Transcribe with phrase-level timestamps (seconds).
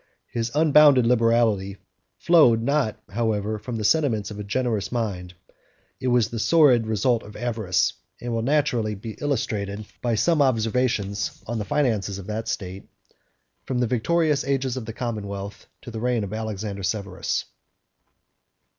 [0.31, 1.77] His unbounded liberality
[2.17, 5.35] flowed not, however, from the sentiments of a generous mind;
[5.99, 11.43] it was the sordid result of avarice, and will naturally be illustrated by some observations
[11.45, 12.89] on the finances of that state,
[13.67, 17.45] from the victorious ages of the commonwealth to the reign of Alexander Severus.